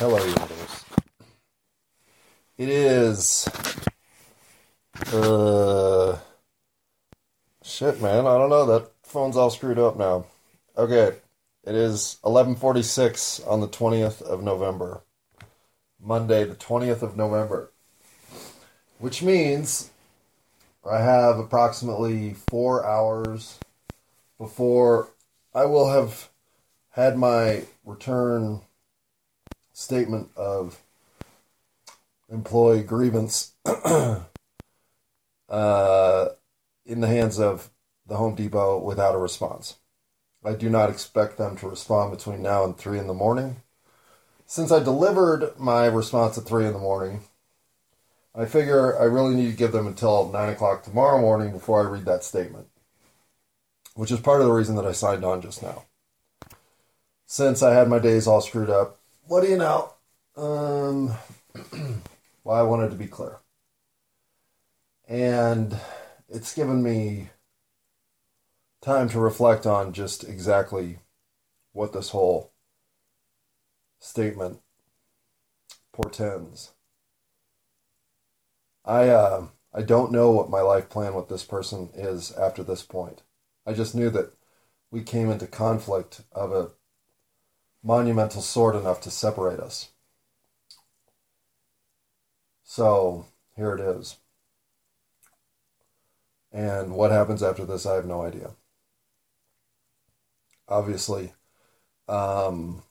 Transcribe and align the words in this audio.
Hello, 0.00 0.16
universe. 0.16 0.84
It 2.56 2.70
is. 2.70 3.46
Uh. 5.12 6.18
Shit, 7.62 8.00
man. 8.00 8.26
I 8.26 8.38
don't 8.38 8.48
know. 8.48 8.64
That 8.64 8.92
phone's 9.02 9.36
all 9.36 9.50
screwed 9.50 9.78
up 9.78 9.98
now. 9.98 10.24
Okay. 10.74 11.18
It 11.64 11.74
is 11.74 12.16
11:46 12.24 13.46
on 13.46 13.60
the 13.60 13.68
20th 13.68 14.22
of 14.22 14.42
November. 14.42 15.02
Monday, 16.02 16.44
the 16.44 16.54
20th 16.54 17.02
of 17.02 17.18
November. 17.18 17.70
Which 19.00 19.22
means 19.22 19.90
I 20.90 21.02
have 21.02 21.38
approximately 21.38 22.32
4 22.32 22.86
hours 22.86 23.58
before 24.38 25.10
I 25.54 25.66
will 25.66 25.90
have 25.90 26.30
had 26.92 27.18
my 27.18 27.64
return 27.84 28.62
statement 29.80 30.28
of 30.36 30.82
employee 32.30 32.82
grievance 32.82 33.54
uh, 35.48 36.28
in 36.84 37.00
the 37.00 37.06
hands 37.06 37.40
of 37.40 37.70
the 38.06 38.16
Home 38.16 38.34
Depot 38.34 38.78
without 38.78 39.14
a 39.14 39.18
response. 39.18 39.78
I 40.44 40.52
do 40.52 40.68
not 40.68 40.90
expect 40.90 41.38
them 41.38 41.56
to 41.56 41.68
respond 41.68 42.10
between 42.10 42.42
now 42.42 42.64
and 42.64 42.76
3 42.76 42.98
in 42.98 43.06
the 43.06 43.14
morning. 43.14 43.62
Since 44.46 44.70
I 44.70 44.82
delivered 44.82 45.58
my 45.58 45.86
response 45.86 46.36
at 46.36 46.44
3 46.44 46.66
in 46.66 46.72
the 46.74 46.78
morning, 46.78 47.22
I 48.34 48.44
figure 48.44 48.98
I 48.98 49.04
really 49.04 49.34
need 49.34 49.50
to 49.50 49.56
give 49.56 49.72
them 49.72 49.86
until 49.86 50.30
9 50.30 50.48
o'clock 50.50 50.82
tomorrow 50.82 51.20
morning 51.20 51.52
before 51.52 51.80
I 51.80 51.90
read 51.90 52.04
that 52.04 52.24
statement, 52.24 52.66
which 53.94 54.10
is 54.10 54.20
part 54.20 54.40
of 54.40 54.46
the 54.46 54.52
reason 54.52 54.76
that 54.76 54.86
I 54.86 54.92
signed 54.92 55.24
on 55.24 55.40
just 55.40 55.62
now. 55.62 55.84
Since 57.26 57.62
I 57.62 57.72
had 57.72 57.88
my 57.88 57.98
days 57.98 58.26
all 58.26 58.40
screwed 58.40 58.70
up, 58.70 58.99
what 59.30 59.44
do 59.44 59.48
you 59.48 59.56
know? 59.56 59.94
Um, 60.36 61.14
well, 62.42 62.56
I 62.56 62.62
wanted 62.62 62.90
to 62.90 62.96
be 62.96 63.06
clear. 63.06 63.38
And 65.06 65.78
it's 66.28 66.52
given 66.52 66.82
me 66.82 67.30
time 68.82 69.08
to 69.10 69.20
reflect 69.20 69.66
on 69.66 69.92
just 69.92 70.24
exactly 70.24 70.98
what 71.70 71.92
this 71.92 72.08
whole 72.08 72.52
statement 74.00 74.58
portends. 75.92 76.72
I 78.84 79.10
uh, 79.10 79.46
I 79.72 79.82
don't 79.82 80.10
know 80.10 80.32
what 80.32 80.50
my 80.50 80.60
life 80.60 80.88
plan 80.88 81.14
with 81.14 81.28
this 81.28 81.44
person 81.44 81.90
is 81.94 82.32
after 82.32 82.64
this 82.64 82.82
point. 82.82 83.22
I 83.64 83.74
just 83.74 83.94
knew 83.94 84.10
that 84.10 84.32
we 84.90 85.02
came 85.02 85.30
into 85.30 85.46
conflict 85.46 86.22
of 86.32 86.50
a 86.50 86.70
monumental 87.82 88.42
sword 88.42 88.76
enough 88.76 89.00
to 89.02 89.10
separate 89.10 89.60
us. 89.60 89.90
So 92.64 93.26
here 93.56 93.74
it 93.74 93.80
is. 93.80 94.16
And 96.52 96.92
what 96.92 97.10
happens 97.10 97.42
after 97.42 97.64
this, 97.64 97.86
I 97.86 97.94
have 97.94 98.06
no 98.06 98.22
idea. 98.22 98.50
Obviously, 100.68 101.32
um, 102.08 102.82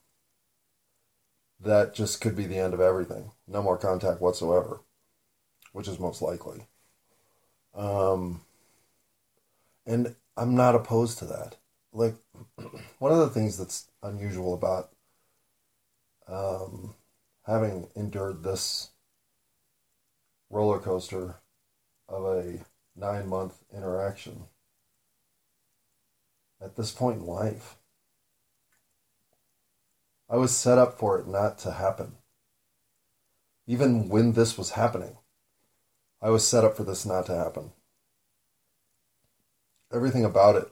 that 1.60 1.94
just 1.94 2.20
could 2.20 2.36
be 2.36 2.46
the 2.46 2.58
end 2.58 2.74
of 2.74 2.80
everything. 2.80 3.32
No 3.46 3.62
more 3.62 3.76
contact 3.76 4.20
whatsoever, 4.20 4.80
which 5.72 5.88
is 5.88 5.98
most 5.98 6.22
likely. 6.22 6.66
Um, 7.74 8.42
and 9.86 10.14
I'm 10.36 10.54
not 10.54 10.74
opposed 10.74 11.18
to 11.18 11.26
that. 11.26 11.56
Like, 11.92 12.14
one 12.98 13.12
of 13.12 13.18
the 13.18 13.30
things 13.30 13.58
that's 13.58 13.90
unusual 14.02 14.54
about 14.54 14.90
um, 16.28 16.94
having 17.46 17.88
endured 17.96 18.42
this 18.42 18.90
roller 20.48 20.78
coaster 20.78 21.36
of 22.08 22.24
a 22.24 22.58
nine 22.96 23.28
month 23.28 23.62
interaction 23.74 24.44
at 26.60 26.76
this 26.76 26.92
point 26.92 27.20
in 27.20 27.26
life. 27.26 27.76
I 30.28 30.36
was 30.36 30.56
set 30.56 30.78
up 30.78 30.98
for 30.98 31.18
it 31.18 31.26
not 31.26 31.58
to 31.60 31.72
happen. 31.72 32.16
Even 33.66 34.08
when 34.08 34.32
this 34.32 34.56
was 34.56 34.70
happening, 34.70 35.16
I 36.22 36.30
was 36.30 36.46
set 36.46 36.64
up 36.64 36.76
for 36.76 36.84
this 36.84 37.06
not 37.06 37.26
to 37.26 37.34
happen. 37.34 37.72
Everything 39.92 40.24
about 40.24 40.56
it 40.56 40.70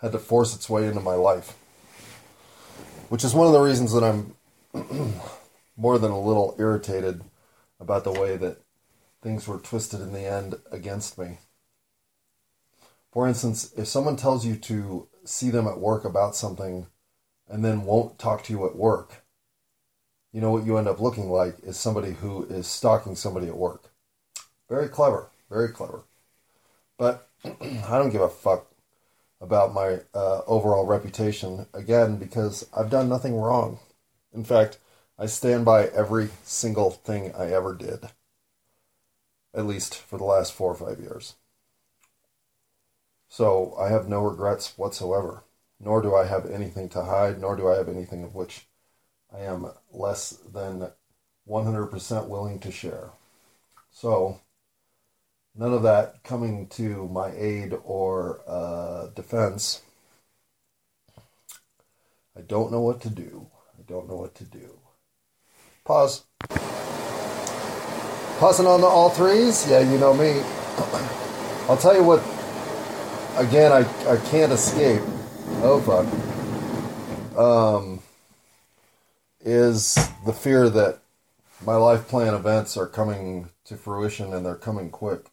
had 0.00 0.12
to 0.12 0.18
force 0.18 0.54
its 0.54 0.68
way 0.68 0.86
into 0.86 1.00
my 1.00 1.14
life, 1.14 1.56
which 3.08 3.24
is 3.24 3.34
one 3.34 3.46
of 3.46 3.52
the 3.52 3.60
reasons 3.60 3.92
that 3.92 4.04
I'm 4.04 4.34
more 5.76 5.98
than 5.98 6.10
a 6.10 6.20
little 6.20 6.54
irritated 6.58 7.22
about 7.78 8.04
the 8.04 8.12
way 8.12 8.36
that 8.36 8.58
things 9.22 9.46
were 9.46 9.58
twisted 9.58 10.00
in 10.00 10.12
the 10.12 10.24
end 10.24 10.54
against 10.70 11.18
me. 11.18 11.38
For 13.12 13.26
instance, 13.26 13.72
if 13.76 13.88
someone 13.88 14.16
tells 14.16 14.46
you 14.46 14.56
to 14.56 15.08
see 15.24 15.50
them 15.50 15.66
at 15.66 15.80
work 15.80 16.04
about 16.04 16.36
something 16.36 16.86
and 17.48 17.64
then 17.64 17.84
won't 17.84 18.18
talk 18.18 18.44
to 18.44 18.52
you 18.52 18.64
at 18.66 18.76
work, 18.76 19.24
you 20.32 20.40
know 20.40 20.52
what 20.52 20.64
you 20.64 20.76
end 20.76 20.86
up 20.86 21.00
looking 21.00 21.28
like 21.28 21.58
is 21.64 21.76
somebody 21.76 22.12
who 22.12 22.44
is 22.44 22.66
stalking 22.66 23.16
somebody 23.16 23.48
at 23.48 23.56
work. 23.56 23.90
Very 24.68 24.88
clever, 24.88 25.28
very 25.50 25.68
clever. 25.68 26.04
But 26.96 27.28
I 27.44 27.98
don't 27.98 28.10
give 28.10 28.20
a 28.20 28.28
fuck 28.28 28.69
about 29.40 29.72
my 29.72 30.00
uh, 30.14 30.42
overall 30.46 30.86
reputation 30.86 31.66
again 31.72 32.16
because 32.16 32.68
I've 32.76 32.90
done 32.90 33.08
nothing 33.08 33.36
wrong. 33.36 33.78
In 34.32 34.44
fact, 34.44 34.78
I 35.18 35.26
stand 35.26 35.64
by 35.64 35.86
every 35.86 36.30
single 36.44 36.90
thing 36.90 37.32
I 37.34 37.52
ever 37.52 37.74
did, 37.74 38.10
at 39.54 39.66
least 39.66 39.94
for 39.94 40.18
the 40.18 40.24
last 40.24 40.52
four 40.52 40.72
or 40.72 40.74
five 40.74 41.00
years. 41.00 41.34
So 43.28 43.74
I 43.78 43.88
have 43.88 44.08
no 44.08 44.22
regrets 44.22 44.76
whatsoever, 44.76 45.44
nor 45.78 46.02
do 46.02 46.14
I 46.14 46.26
have 46.26 46.50
anything 46.50 46.88
to 46.90 47.04
hide, 47.04 47.40
nor 47.40 47.56
do 47.56 47.68
I 47.68 47.76
have 47.76 47.88
anything 47.88 48.24
of 48.24 48.34
which 48.34 48.66
I 49.32 49.40
am 49.40 49.70
less 49.92 50.30
than 50.30 50.90
100% 51.48 52.28
willing 52.28 52.58
to 52.58 52.72
share. 52.72 53.10
So, 53.90 54.40
none 55.54 55.72
of 55.72 55.82
that 55.82 56.22
coming 56.22 56.66
to 56.68 57.08
my 57.08 57.30
aid 57.36 57.74
or 57.84 58.40
uh, 58.46 59.08
defense. 59.08 59.82
I 62.36 62.42
don't 62.42 62.72
know 62.72 62.80
what 62.80 63.00
to 63.02 63.10
do. 63.10 63.48
I 63.78 63.82
don't 63.86 64.08
know 64.08 64.16
what 64.16 64.34
to 64.36 64.44
do. 64.44 64.78
Pause. 65.84 66.24
Pausing 68.38 68.66
on 68.66 68.80
the 68.80 68.86
all 68.86 69.10
threes? 69.10 69.68
Yeah, 69.68 69.80
you 69.80 69.98
know 69.98 70.14
me. 70.14 70.40
I'll 71.68 71.76
tell 71.76 71.94
you 71.94 72.02
what, 72.02 72.20
again, 73.36 73.72
I, 73.72 73.80
I 74.10 74.16
can't 74.30 74.52
escape. 74.52 75.02
Oh, 75.62 75.80
fuck. 75.80 76.06
Um, 77.38 78.00
is 79.40 79.96
the 80.24 80.32
fear 80.32 80.70
that 80.70 81.00
my 81.64 81.74
life 81.76 82.08
plan 82.08 82.34
events 82.34 82.76
are 82.76 82.86
coming 82.86 83.50
to 83.64 83.76
fruition 83.76 84.32
and 84.32 84.46
they're 84.46 84.54
coming 84.54 84.90
quick. 84.90 85.26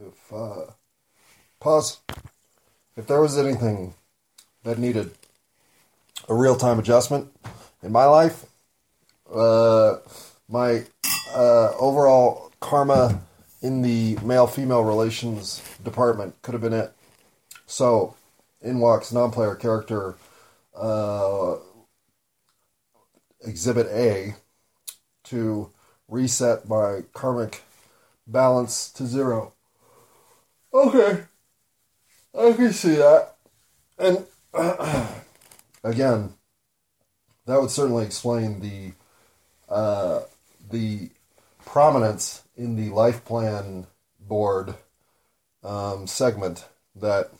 if 0.00 0.32
uh, 0.32 0.72
pause. 1.60 2.00
If 2.96 3.06
there 3.06 3.20
was 3.20 3.38
anything 3.38 3.94
that 4.64 4.78
needed 4.78 5.12
a 6.28 6.34
real 6.34 6.56
time 6.56 6.78
adjustment 6.78 7.28
in 7.82 7.92
my 7.92 8.04
life, 8.04 8.46
uh, 9.32 9.96
my 10.48 10.84
uh, 11.34 11.72
overall 11.78 12.52
karma 12.60 13.20
in 13.62 13.82
the 13.82 14.16
male 14.22 14.46
female 14.46 14.82
relations 14.82 15.62
department 15.84 16.40
could 16.42 16.54
have 16.54 16.62
been 16.62 16.72
it. 16.72 16.92
So, 17.66 18.16
in 18.60 18.80
walks 18.80 19.12
non 19.12 19.30
player 19.30 19.54
character 19.54 20.16
uh, 20.76 21.56
Exhibit 23.42 23.86
A 23.88 24.34
to 25.24 25.70
reset 26.08 26.68
my 26.68 27.02
karmic 27.12 27.62
balance 28.26 28.90
to 28.92 29.06
zero. 29.06 29.54
Okay. 30.72 31.24
I 32.38 32.52
can 32.52 32.72
see 32.72 32.96
that. 32.96 33.34
And 33.98 34.26
again, 35.84 36.34
that 37.46 37.60
would 37.60 37.70
certainly 37.70 38.04
explain 38.04 38.60
the 38.60 38.92
uh, 39.72 40.22
the 40.70 41.10
prominence 41.64 42.42
in 42.56 42.76
the 42.76 42.90
life 42.90 43.24
plan 43.24 43.86
board 44.20 44.74
um, 45.62 46.06
segment 46.06 46.66
that 46.94 47.30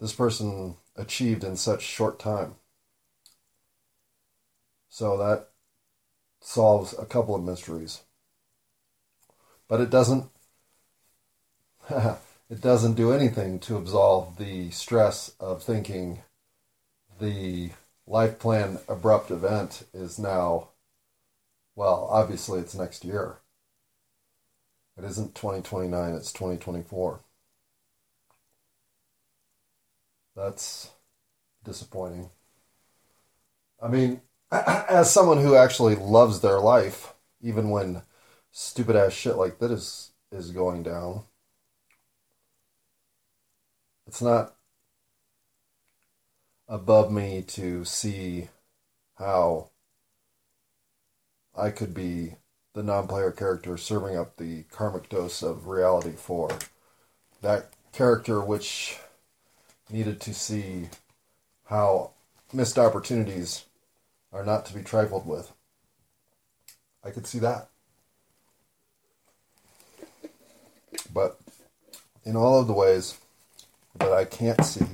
this 0.00 0.12
person 0.12 0.76
achieved 0.96 1.44
in 1.44 1.56
such 1.56 1.82
short 1.82 2.18
time. 2.18 2.56
So 4.88 5.16
that 5.18 5.48
solves 6.40 6.94
a 6.98 7.06
couple 7.06 7.34
of 7.34 7.42
mysteries. 7.42 8.02
But 9.68 9.80
it 9.80 9.90
doesn't 9.90 10.30
it 12.50 12.60
doesn't 12.60 12.94
do 12.94 13.12
anything 13.12 13.58
to 13.60 13.76
absolve 13.76 14.38
the 14.38 14.70
stress 14.70 15.32
of 15.40 15.62
thinking 15.62 16.22
the 17.20 17.70
life 18.06 18.38
plan 18.38 18.78
abrupt 18.88 19.30
event 19.30 19.84
is 19.92 20.18
now 20.18 20.68
well, 21.78 22.08
obviously 22.10 22.58
it's 22.58 22.74
next 22.74 23.04
year. 23.04 23.38
It 24.96 25.04
isn't 25.04 25.36
2029, 25.36 26.12
it's 26.12 26.32
2024. 26.32 27.20
That's 30.34 30.90
disappointing. 31.62 32.30
I 33.80 33.86
mean, 33.86 34.22
as 34.50 35.08
someone 35.08 35.38
who 35.40 35.54
actually 35.54 35.94
loves 35.94 36.40
their 36.40 36.58
life, 36.58 37.14
even 37.40 37.70
when 37.70 38.02
stupid 38.50 38.96
ass 38.96 39.12
shit 39.12 39.36
like 39.36 39.60
that 39.60 39.70
is 39.70 40.10
is 40.32 40.50
going 40.50 40.82
down, 40.82 41.22
it's 44.08 44.22
not 44.22 44.54
above 46.66 47.12
me 47.12 47.42
to 47.42 47.84
see 47.84 48.48
how 49.16 49.68
I 51.54 51.68
could 51.70 51.92
be 51.92 52.36
the 52.72 52.82
non-player 52.82 53.32
character 53.32 53.76
serving 53.76 54.16
up 54.16 54.36
the 54.36 54.62
karmic 54.70 55.10
dose 55.10 55.42
of 55.42 55.68
reality 55.68 56.12
for 56.16 56.48
that 57.42 57.70
character 57.92 58.40
which 58.40 58.98
needed 59.90 60.22
to 60.22 60.32
see 60.32 60.88
how 61.66 62.12
missed 62.50 62.78
opportunities 62.78 63.66
are 64.32 64.44
not 64.44 64.64
to 64.66 64.74
be 64.74 64.82
trifled 64.82 65.26
with. 65.26 65.52
I 67.04 67.10
could 67.10 67.26
see 67.26 67.40
that. 67.40 67.68
But 71.12 71.38
in 72.24 72.36
all 72.36 72.58
of 72.60 72.66
the 72.66 72.72
ways 72.72 73.18
that 73.98 74.12
I 74.12 74.24
can't 74.24 74.64
see 74.64 74.86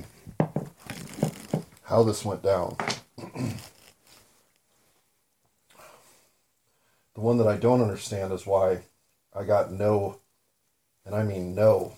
how 1.83 2.03
this 2.03 2.25
went 2.25 2.41
down, 2.41 2.75
the 3.17 3.55
one 7.15 7.37
that 7.37 7.47
I 7.47 7.57
don't 7.57 7.81
understand 7.81 8.33
is 8.33 8.45
why 8.45 8.79
I 9.35 9.43
got 9.43 9.71
no, 9.71 10.19
and 11.05 11.15
I 11.15 11.23
mean 11.23 11.55
no, 11.55 11.93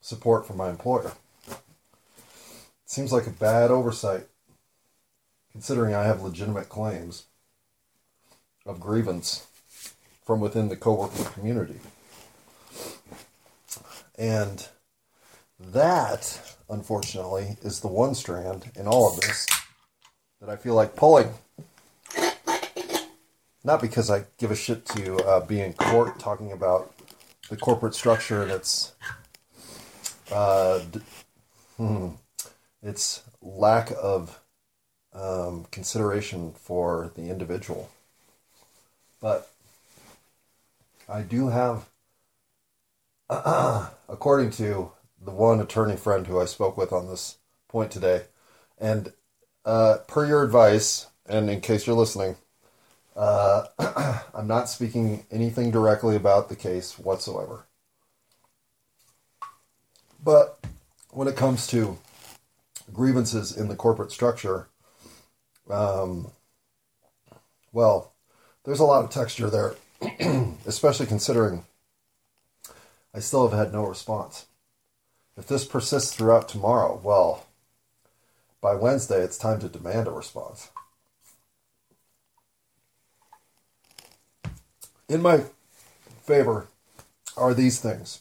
support 0.00 0.46
from 0.46 0.56
my 0.56 0.70
employer. 0.70 1.12
It 1.48 1.56
Seems 2.86 3.12
like 3.12 3.26
a 3.26 3.30
bad 3.30 3.70
oversight, 3.70 4.26
considering 5.50 5.94
I 5.94 6.04
have 6.04 6.22
legitimate 6.22 6.68
claims 6.68 7.24
of 8.64 8.80
grievance 8.80 9.46
from 10.24 10.40
within 10.40 10.68
the 10.68 10.76
co-working 10.76 11.24
community. 11.26 11.80
And 14.16 14.68
that, 15.70 16.56
unfortunately, 16.68 17.56
is 17.62 17.80
the 17.80 17.88
one 17.88 18.14
strand 18.14 18.70
in 18.74 18.86
all 18.86 19.10
of 19.10 19.20
this 19.20 19.46
that 20.40 20.50
I 20.50 20.56
feel 20.56 20.74
like 20.74 20.96
pulling. 20.96 21.32
Not 23.64 23.80
because 23.80 24.10
I 24.10 24.24
give 24.38 24.50
a 24.50 24.56
shit 24.56 24.84
to 24.86 25.16
uh, 25.18 25.40
be 25.46 25.60
in 25.60 25.72
court 25.74 26.18
talking 26.18 26.50
about 26.50 26.92
the 27.48 27.56
corporate 27.56 27.94
structure 27.94 28.42
its 28.42 28.92
uh, 30.32 30.80
d- 30.90 31.00
hmm, 31.76 32.08
its 32.82 33.22
lack 33.40 33.92
of 34.02 34.40
um, 35.12 35.66
consideration 35.70 36.52
for 36.52 37.12
the 37.14 37.28
individual. 37.28 37.90
But 39.20 39.48
I 41.08 41.22
do 41.22 41.48
have, 41.48 41.88
according 44.08 44.50
to 44.52 44.90
the 45.24 45.30
one 45.30 45.60
attorney 45.60 45.96
friend 45.96 46.26
who 46.26 46.40
I 46.40 46.46
spoke 46.46 46.76
with 46.76 46.92
on 46.92 47.08
this 47.08 47.38
point 47.68 47.90
today, 47.90 48.22
and 48.78 49.12
uh, 49.64 49.98
per 50.08 50.26
your 50.26 50.42
advice, 50.42 51.06
and 51.26 51.48
in 51.48 51.60
case 51.60 51.86
you're 51.86 51.96
listening, 51.96 52.36
uh, 53.16 53.66
I'm 54.34 54.46
not 54.46 54.68
speaking 54.68 55.24
anything 55.30 55.70
directly 55.70 56.16
about 56.16 56.48
the 56.48 56.56
case 56.56 56.98
whatsoever. 56.98 57.66
But 60.22 60.58
when 61.10 61.28
it 61.28 61.36
comes 61.36 61.66
to 61.68 61.98
grievances 62.92 63.56
in 63.56 63.68
the 63.68 63.76
corporate 63.76 64.12
structure, 64.12 64.68
um, 65.70 66.30
well, 67.72 68.12
there's 68.64 68.80
a 68.80 68.84
lot 68.84 69.04
of 69.04 69.10
texture 69.10 69.50
there, 69.50 69.74
especially 70.66 71.06
considering 71.06 71.64
I 73.14 73.20
still 73.20 73.48
have 73.48 73.58
had 73.58 73.72
no 73.72 73.84
response. 73.84 74.46
If 75.36 75.46
this 75.46 75.64
persists 75.64 76.14
throughout 76.14 76.48
tomorrow, 76.48 77.00
well, 77.02 77.46
by 78.60 78.74
Wednesday 78.74 79.20
it's 79.20 79.38
time 79.38 79.60
to 79.60 79.68
demand 79.68 80.06
a 80.06 80.10
response. 80.10 80.70
In 85.08 85.22
my 85.22 85.44
favor 86.22 86.68
are 87.36 87.54
these 87.54 87.80
things. 87.80 88.20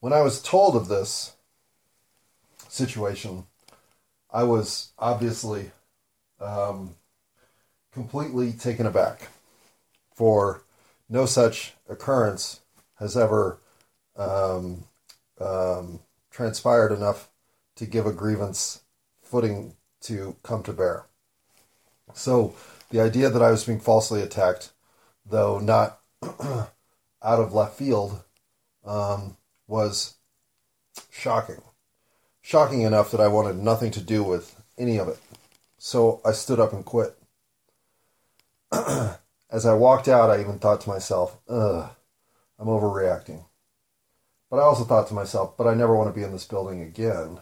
When 0.00 0.12
I 0.12 0.20
was 0.20 0.42
told 0.42 0.76
of 0.76 0.88
this, 0.88 1.34
situation, 2.74 3.46
I 4.30 4.42
was 4.42 4.90
obviously 4.98 5.70
um, 6.40 6.96
completely 7.92 8.52
taken 8.52 8.86
aback. 8.86 9.28
For 10.14 10.62
no 11.08 11.26
such 11.26 11.74
occurrence 11.88 12.60
has 12.96 13.16
ever 13.16 13.58
um, 14.16 14.84
um, 15.40 16.00
transpired 16.30 16.92
enough 16.92 17.30
to 17.76 17.86
give 17.86 18.06
a 18.06 18.12
grievance 18.12 18.82
footing 19.22 19.76
to 20.02 20.36
come 20.42 20.62
to 20.62 20.72
bear. 20.72 21.06
So 22.14 22.54
the 22.90 23.00
idea 23.00 23.30
that 23.30 23.42
I 23.42 23.50
was 23.50 23.64
being 23.64 23.80
falsely 23.80 24.22
attacked, 24.22 24.72
though 25.26 25.58
not 25.58 26.00
out 26.22 26.70
of 27.22 27.54
left 27.54 27.76
field, 27.76 28.22
um, 28.84 29.36
was 29.66 30.14
shocking 31.10 31.62
shocking 32.44 32.82
enough 32.82 33.10
that 33.10 33.22
I 33.22 33.28
wanted 33.28 33.56
nothing 33.56 33.90
to 33.92 34.02
do 34.02 34.22
with 34.22 34.62
any 34.76 34.98
of 34.98 35.08
it. 35.08 35.18
So 35.78 36.20
I 36.26 36.32
stood 36.32 36.60
up 36.60 36.74
and 36.74 36.84
quit. 36.84 37.16
As 38.70 39.64
I 39.64 39.72
walked 39.72 40.08
out, 40.08 40.28
I 40.28 40.40
even 40.40 40.58
thought 40.58 40.82
to 40.82 40.90
myself, 40.90 41.38
ugh, 41.48 41.88
I'm 42.58 42.66
overreacting. 42.66 43.46
But 44.54 44.60
I 44.60 44.66
also 44.66 44.84
thought 44.84 45.08
to 45.08 45.14
myself, 45.14 45.56
but 45.56 45.66
I 45.66 45.74
never 45.74 45.96
want 45.96 46.14
to 46.14 46.16
be 46.16 46.24
in 46.24 46.30
this 46.30 46.46
building 46.46 46.80
again. 46.80 47.40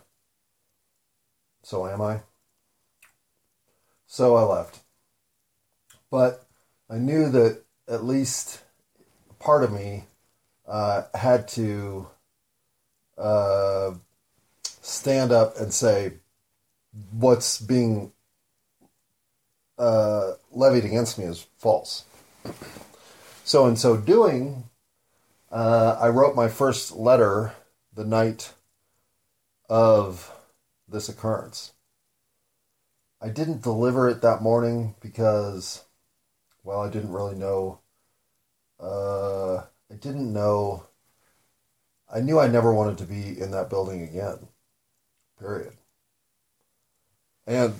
So 1.62 1.86
am 1.86 2.00
I? 2.00 2.22
So 4.06 4.34
I 4.34 4.44
left. 4.44 4.78
But 6.10 6.46
I 6.88 6.96
knew 6.96 7.28
that 7.28 7.64
at 7.86 8.02
least 8.02 8.62
part 9.38 9.62
of 9.62 9.70
me 9.70 10.04
uh, 10.66 11.02
had 11.12 11.48
to 11.48 12.08
uh, 13.18 13.90
stand 14.80 15.32
up 15.32 15.58
and 15.60 15.70
say 15.70 16.14
what's 17.10 17.60
being 17.60 18.12
uh, 19.76 20.32
levied 20.50 20.86
against 20.86 21.18
me 21.18 21.26
is 21.26 21.46
false. 21.58 22.06
So, 23.44 23.66
in 23.66 23.76
so 23.76 23.98
doing, 23.98 24.64
uh, 25.52 25.98
I 26.00 26.08
wrote 26.08 26.34
my 26.34 26.48
first 26.48 26.92
letter 26.92 27.52
the 27.94 28.04
night 28.04 28.54
of 29.68 30.32
this 30.88 31.08
occurrence. 31.08 31.74
I 33.20 33.28
didn't 33.28 33.62
deliver 33.62 34.08
it 34.08 34.22
that 34.22 34.42
morning 34.42 34.94
because, 35.00 35.84
well, 36.64 36.80
I 36.80 36.88
didn't 36.90 37.12
really 37.12 37.36
know. 37.36 37.80
Uh, 38.80 39.58
I 39.90 39.94
didn't 40.00 40.32
know. 40.32 40.86
I 42.12 42.20
knew 42.20 42.40
I 42.40 42.48
never 42.48 42.72
wanted 42.72 42.98
to 42.98 43.04
be 43.04 43.38
in 43.40 43.50
that 43.52 43.70
building 43.70 44.02
again. 44.02 44.48
Period. 45.38 45.74
And 47.46 47.74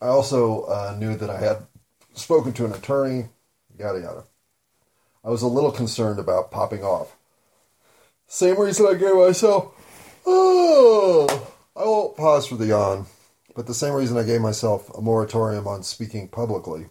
I 0.00 0.08
also 0.08 0.64
uh, 0.64 0.96
knew 0.98 1.16
that 1.16 1.30
I 1.30 1.38
had 1.38 1.66
spoken 2.14 2.52
to 2.54 2.64
an 2.64 2.72
attorney, 2.72 3.28
yada 3.78 4.00
yada. 4.00 4.24
I 5.24 5.30
was 5.30 5.42
a 5.42 5.48
little 5.48 5.72
concerned 5.72 6.18
about 6.18 6.50
popping 6.50 6.84
off. 6.84 7.16
Same 8.26 8.58
reason 8.60 8.86
I 8.86 8.94
gave 8.94 9.14
myself. 9.14 9.72
Oh, 10.26 11.48
I 11.74 11.84
won't 11.84 12.16
pause 12.16 12.46
for 12.46 12.56
the 12.56 12.66
yawn, 12.66 13.06
but 13.54 13.66
the 13.66 13.74
same 13.74 13.94
reason 13.94 14.18
I 14.18 14.22
gave 14.22 14.40
myself 14.40 14.90
a 14.96 15.00
moratorium 15.00 15.66
on 15.66 15.82
speaking 15.82 16.28
publicly. 16.28 16.86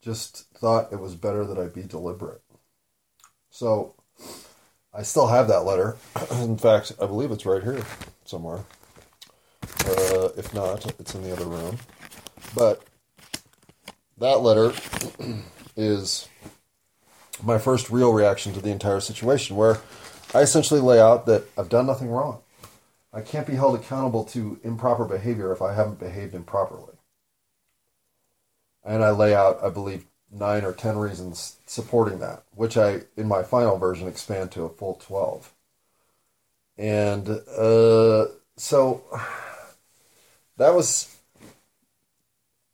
Just 0.00 0.48
thought 0.54 0.92
it 0.92 1.00
was 1.00 1.14
better 1.14 1.44
that 1.44 1.58
I 1.58 1.66
be 1.66 1.82
deliberate. 1.82 2.42
So 3.50 3.94
I 4.94 5.02
still 5.02 5.26
have 5.26 5.48
that 5.48 5.64
letter. 5.64 5.96
in 6.32 6.56
fact, 6.56 6.92
I 7.00 7.06
believe 7.06 7.32
it's 7.32 7.46
right 7.46 7.62
here 7.62 7.82
somewhere. 8.24 8.64
Uh, 9.84 10.28
if 10.36 10.54
not, 10.54 10.86
it's 11.00 11.14
in 11.14 11.22
the 11.22 11.32
other 11.32 11.46
room. 11.46 11.78
But 12.54 12.84
that 14.18 14.40
letter 14.40 14.72
is 15.76 16.28
my 17.42 17.58
first 17.58 17.90
real 17.90 18.12
reaction 18.12 18.52
to 18.52 18.60
the 18.60 18.70
entire 18.70 19.00
situation, 19.00 19.56
where 19.56 19.78
I 20.34 20.40
essentially 20.40 20.80
lay 20.80 21.00
out 21.00 21.26
that 21.26 21.44
I've 21.58 21.68
done 21.68 21.86
nothing 21.86 22.10
wrong. 22.10 22.40
I 23.12 23.20
can't 23.20 23.46
be 23.46 23.54
held 23.54 23.74
accountable 23.78 24.24
to 24.26 24.60
improper 24.62 25.04
behavior 25.04 25.52
if 25.52 25.60
I 25.60 25.74
haven't 25.74 25.98
behaved 25.98 26.34
improperly. 26.34 26.94
And 28.84 29.02
I 29.02 29.10
lay 29.10 29.34
out, 29.34 29.62
I 29.62 29.70
believe, 29.70 30.06
nine 30.30 30.64
or 30.64 30.72
ten 30.72 30.96
reasons 30.96 31.56
supporting 31.66 32.20
that, 32.20 32.44
which 32.54 32.76
I, 32.76 33.00
in 33.16 33.26
my 33.26 33.42
final 33.42 33.78
version, 33.78 34.06
expand 34.06 34.52
to 34.52 34.64
a 34.64 34.68
full 34.68 34.94
12. 34.94 35.52
And 36.78 37.28
uh, 37.28 38.26
so 38.56 39.02
that 40.56 40.74
was 40.74 41.16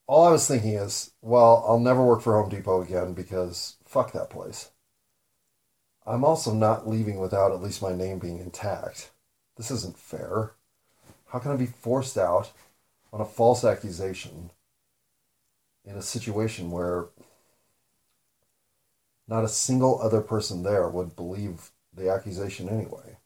all 0.07 0.27
I 0.27 0.31
was 0.31 0.47
thinking 0.47 0.75
is, 0.75 1.13
well, 1.21 1.65
I'll 1.67 1.81
never 1.81 2.05
work 2.05 2.23
for 2.23 2.41
Home 2.41 2.49
Depot 2.49 2.83
again 2.83 3.13
because 3.13 3.77
fuck 3.85 4.13
that 4.13 4.31
place. 4.31 4.71
I'm 6.07 6.25
also 6.25 6.55
not 6.55 6.89
leaving 6.89 7.19
without 7.19 7.51
at 7.51 7.63
least 7.63 7.83
my 7.83 7.93
name 7.93 8.21
being 8.21 8.39
intact. 8.39 9.11
This 9.57 9.71
isn't 9.71 9.99
fair. 9.99 10.53
How 11.29 11.41
can 11.41 11.51
I 11.51 11.57
be 11.57 11.67
forced 11.67 12.17
out 12.17 12.53
on 13.13 13.21
a 13.21 13.25
false 13.25 13.65
accusation 13.65 14.51
in 15.85 15.97
a 15.97 16.03
situation 16.03 16.71
where 16.71 17.07
not 19.27 19.45
a 19.45 19.49
single 19.49 20.01
other 20.01 20.21
person 20.21 20.63
there 20.63 20.89
would 20.89 21.17
believe 21.17 21.73
the 21.93 22.09
accusation 22.09 22.69
anyway? 22.69 23.17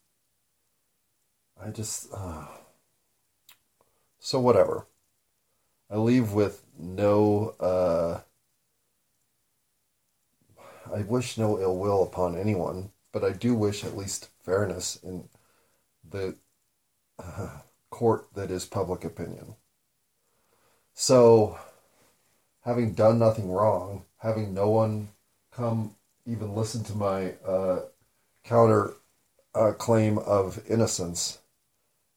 I 1.62 1.70
just. 1.70 2.08
Uh... 2.14 2.46
So, 4.18 4.40
whatever. 4.40 4.86
I 5.90 5.96
leave 5.96 6.32
with 6.32 6.64
no. 6.78 7.54
Uh... 7.60 8.20
I 10.92 11.02
wish 11.02 11.38
no 11.38 11.58
ill 11.58 11.76
will 11.76 12.02
upon 12.02 12.36
anyone, 12.36 12.90
but 13.12 13.22
I 13.22 13.30
do 13.30 13.54
wish 13.54 13.84
at 13.84 13.96
least 13.96 14.28
fairness 14.42 14.98
in 15.02 15.28
the 16.08 16.36
uh, 17.18 17.60
court 17.90 18.26
that 18.34 18.50
is 18.50 18.64
public 18.66 19.04
opinion. 19.04 19.54
So, 20.94 21.58
having 22.64 22.94
done 22.94 23.18
nothing 23.18 23.50
wrong, 23.50 24.04
having 24.18 24.52
no 24.52 24.68
one 24.68 25.10
come 25.52 25.94
even 26.26 26.54
listen 26.54 26.82
to 26.84 26.94
my 26.94 27.34
uh, 27.46 27.80
counter 28.44 28.94
uh, 29.54 29.72
claim 29.72 30.18
of 30.18 30.60
innocence, 30.68 31.38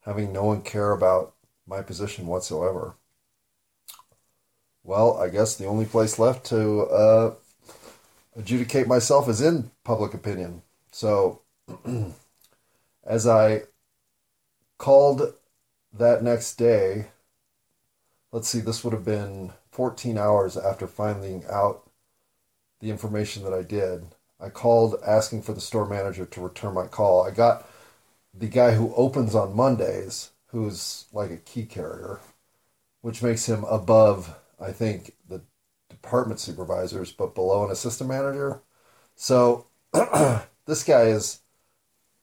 having 0.02 0.34
no 0.34 0.46
one 0.46 0.62
care 0.62 0.92
about 0.92 1.36
my 1.68 1.82
position 1.82 2.28
whatsoever. 2.28 2.96
Well, 4.84 5.18
I 5.18 5.30
guess 5.30 5.56
the 5.56 5.66
only 5.66 5.86
place 5.86 6.20
left 6.20 6.46
to 6.48 6.82
uh, 6.84 7.36
adjudicate 8.36 8.88
myself 8.88 9.30
is 9.30 9.42
in 9.42 9.72
public 9.84 10.14
opinion. 10.14 10.62
So, 10.92 11.42
as 13.06 13.28
I 13.28 13.64
called 14.78 15.34
that 15.94 16.24
next 16.24 16.56
day, 16.56 17.08
let's 18.32 18.50
see, 18.50 18.60
this 18.60 18.84
would 18.84 18.94
have 18.94 19.06
been 19.06 19.54
14 19.72 20.18
hours 20.18 20.58
after 20.58 20.88
finding 20.88 21.46
out 21.50 21.90
the 22.80 22.90
information 22.90 23.44
that 23.44 23.54
I 23.54 23.64
did. 23.64 24.08
I 24.40 24.50
called 24.50 24.96
asking 25.08 25.44
for 25.44 25.54
the 25.54 25.62
store 25.62 25.88
manager 25.88 26.26
to 26.26 26.42
return 26.42 26.74
my 26.74 26.88
call. 26.88 27.24
I 27.24 27.32
got 27.32 27.70
the 28.34 28.48
guy 28.48 28.72
who 28.72 28.94
opens 28.96 29.36
on 29.36 29.56
Mondays, 29.56 30.32
who's 30.48 31.06
like 31.14 31.32
a 31.32 31.38
key 31.38 31.66
carrier, 31.66 32.20
which 33.02 33.24
makes 33.24 33.46
him 33.46 33.64
above, 33.66 34.36
I 34.64 34.72
think, 34.72 35.16
the 35.28 35.42
department 35.90 36.40
supervisors, 36.40 37.12
but 37.12 37.36
below 37.36 37.66
an 37.66 37.72
assistant 37.72 38.10
manager. 38.10 38.62
So 39.16 39.68
this 39.94 40.84
guy 40.84 41.04
is 41.04 41.40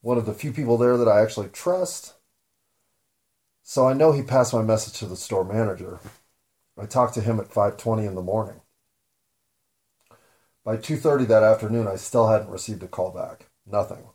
one 0.01 0.19
of 0.19 0.27
the 0.27 0.35
few 0.35 0.53
people 0.53 0.79
there 0.79 0.97
that 0.97 1.09
I 1.09 1.23
actually 1.23 1.49
trust. 1.49 2.15
So 3.63 3.87
I 3.87 3.93
know 3.93 4.13
he 4.13 4.23
passed 4.23 4.53
my 4.53 4.63
message 4.63 4.95
to 4.99 5.07
the 5.07 5.17
store 5.17 5.45
manager. 5.45 6.01
I 6.79 6.87
talked 6.87 7.15
to 7.15 7.21
him 7.21 7.39
at 7.39 7.51
5:20 7.51 8.07
in 8.07 8.15
the 8.15 8.23
morning. 8.23 8.63
By 10.65 10.77
2:30 10.77 11.27
that 11.27 11.43
afternoon, 11.43 11.87
I 11.87 11.97
still 11.97 12.29
hadn't 12.29 12.51
received 12.51 12.83
a 12.83 12.89
call 12.89 13.11
back. 13.11 13.51
Nothing. 13.67 14.09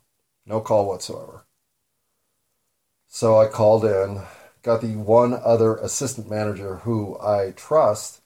No 0.44 0.60
call 0.60 0.86
whatsoever. 0.86 1.46
So 3.06 3.38
I 3.38 3.46
called 3.48 3.84
in, 3.84 4.22
got 4.66 4.80
the 4.80 4.96
one 4.96 5.32
other 5.32 5.76
assistant 5.76 6.28
manager 6.28 6.78
who 6.78 7.16
I 7.20 7.52
trust 7.54 8.20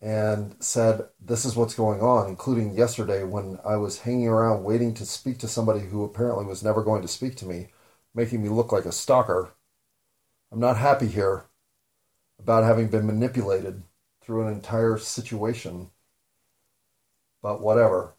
and 0.00 0.54
said, 0.60 1.08
This 1.20 1.44
is 1.44 1.56
what's 1.56 1.74
going 1.74 2.00
on, 2.00 2.28
including 2.28 2.76
yesterday 2.76 3.24
when 3.24 3.58
I 3.64 3.74
was 3.74 4.02
hanging 4.02 4.28
around 4.28 4.62
waiting 4.62 4.94
to 4.94 5.04
speak 5.04 5.38
to 5.38 5.48
somebody 5.48 5.80
who 5.80 6.04
apparently 6.04 6.44
was 6.44 6.62
never 6.62 6.84
going 6.84 7.02
to 7.02 7.08
speak 7.08 7.34
to 7.38 7.46
me, 7.46 7.66
making 8.14 8.40
me 8.40 8.48
look 8.48 8.70
like 8.70 8.84
a 8.84 8.92
stalker. 8.92 9.50
I'm 10.52 10.60
not 10.60 10.76
happy 10.76 11.08
here 11.08 11.46
about 12.38 12.62
having 12.62 12.86
been 12.86 13.04
manipulated 13.04 13.82
through 14.22 14.46
an 14.46 14.52
entire 14.52 14.96
situation. 14.96 15.90
But 17.42 17.60
whatever. 17.60 18.14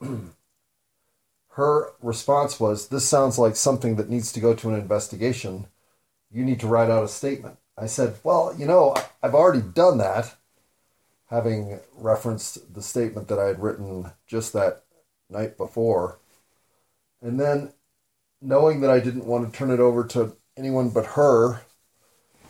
Her 1.54 1.90
response 2.00 2.60
was, 2.60 2.86
This 2.86 3.08
sounds 3.08 3.36
like 3.36 3.56
something 3.56 3.96
that 3.96 4.08
needs 4.08 4.30
to 4.30 4.38
go 4.40 4.54
to 4.54 4.68
an 4.68 4.76
investigation. 4.76 5.66
You 6.30 6.44
need 6.44 6.60
to 6.60 6.66
write 6.66 6.90
out 6.90 7.04
a 7.04 7.08
statement. 7.08 7.56
I 7.76 7.86
said, 7.86 8.16
Well, 8.22 8.54
you 8.56 8.66
know, 8.66 8.94
I've 9.22 9.34
already 9.34 9.62
done 9.62 9.98
that, 9.98 10.36
having 11.28 11.80
referenced 11.96 12.74
the 12.74 12.82
statement 12.82 13.28
that 13.28 13.38
I 13.38 13.46
had 13.46 13.62
written 13.62 14.12
just 14.26 14.52
that 14.52 14.82
night 15.28 15.56
before. 15.56 16.18
And 17.22 17.38
then, 17.38 17.72
knowing 18.40 18.80
that 18.80 18.90
I 18.90 19.00
didn't 19.00 19.26
want 19.26 19.50
to 19.50 19.56
turn 19.56 19.70
it 19.70 19.80
over 19.80 20.04
to 20.08 20.36
anyone 20.56 20.90
but 20.90 21.06
her, 21.06 21.62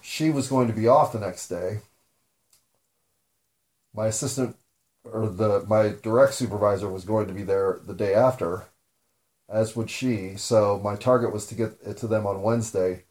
she 0.01 0.31
was 0.31 0.49
going 0.49 0.69
to 0.69 0.75
be 0.75 0.89
off 0.89 1.13
the 1.13 1.21
next 1.21 1.49
day. 1.49 1.81
My 3.95 4.07
assistant 4.07 4.57
or 5.05 5.29
the 5.29 5.65
my 5.67 5.95
direct 6.03 6.35
supervisor 6.35 6.89
was 6.89 7.05
going 7.05 7.27
to 7.27 7.35
be 7.35 7.43
there 7.43 7.81
the 7.85 7.95
day 7.95 8.15
after, 8.15 8.67
as 9.49 9.75
would 9.77 9.91
she. 9.91 10.37
So 10.37 10.81
my 10.83 10.97
target 10.97 11.33
was 11.33 11.47
to 11.47 11.55
get 11.55 11.79
it 11.85 11.97
to 11.99 12.07
them 12.07 12.27
on 12.27 12.43
Wednesday. 12.43 13.05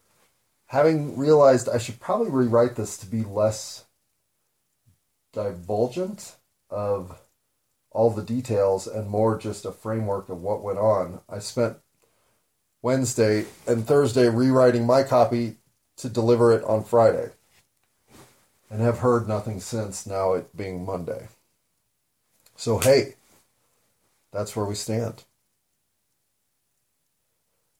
Having 0.70 1.16
realized 1.16 1.68
I 1.68 1.78
should 1.78 1.98
probably 1.98 2.30
rewrite 2.30 2.76
this 2.76 2.96
to 2.98 3.06
be 3.06 3.24
less 3.24 3.86
divulgent 5.32 6.36
of 6.70 7.20
all 7.90 8.10
the 8.10 8.22
details 8.22 8.86
and 8.86 9.10
more 9.10 9.36
just 9.36 9.64
a 9.64 9.72
framework 9.72 10.28
of 10.28 10.40
what 10.40 10.62
went 10.62 10.78
on, 10.78 11.22
I 11.28 11.40
spent 11.40 11.78
Wednesday 12.82 13.46
and 13.66 13.84
Thursday 13.84 14.28
rewriting 14.28 14.86
my 14.86 15.02
copy 15.02 15.56
to 15.96 16.08
deliver 16.08 16.52
it 16.52 16.62
on 16.62 16.84
Friday 16.84 17.30
and 18.70 18.80
have 18.80 19.00
heard 19.00 19.26
nothing 19.26 19.58
since 19.58 20.06
now 20.06 20.34
it 20.34 20.56
being 20.56 20.86
Monday. 20.86 21.26
So, 22.54 22.78
hey, 22.78 23.14
that's 24.32 24.54
where 24.54 24.66
we 24.66 24.76
stand. 24.76 25.24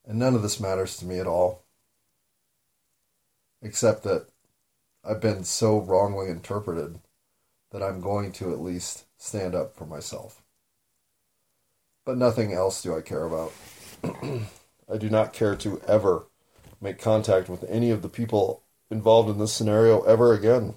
And 0.04 0.18
none 0.18 0.34
of 0.34 0.42
this 0.42 0.58
matters 0.58 0.96
to 0.96 1.04
me 1.04 1.20
at 1.20 1.28
all, 1.28 1.62
except 3.62 4.02
that 4.04 4.26
I've 5.04 5.20
been 5.20 5.44
so 5.44 5.78
wrongly 5.78 6.28
interpreted 6.28 7.00
that 7.70 7.82
I'm 7.82 8.00
going 8.00 8.32
to 8.32 8.52
at 8.52 8.60
least 8.60 9.04
stand 9.16 9.54
up 9.54 9.74
for 9.74 9.86
myself. 9.86 10.42
But 12.04 12.18
nothing 12.18 12.52
else 12.52 12.82
do 12.82 12.96
I 12.96 13.00
care 13.00 13.24
about. 13.24 13.52
I 14.92 14.96
do 14.98 15.08
not 15.08 15.32
care 15.32 15.54
to 15.56 15.80
ever 15.86 16.26
make 16.80 16.98
contact 16.98 17.48
with 17.48 17.64
any 17.68 17.90
of 17.90 18.02
the 18.02 18.08
people 18.08 18.62
involved 18.90 19.30
in 19.30 19.38
this 19.38 19.52
scenario 19.52 20.02
ever 20.02 20.32
again. 20.32 20.74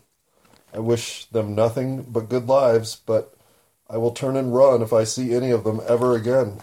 I 0.74 0.80
wish 0.80 1.26
them 1.26 1.56
nothing 1.56 2.04
but 2.04 2.30
good 2.30 2.48
lives, 2.48 2.96
but 2.96 3.34
I 3.90 3.98
will 3.98 4.12
turn 4.12 4.36
and 4.36 4.56
run 4.56 4.82
if 4.82 4.92
I 4.94 5.04
see 5.04 5.34
any 5.34 5.52
of 5.52 5.64
them 5.64 5.82
ever 5.88 6.16
again. 6.16 6.62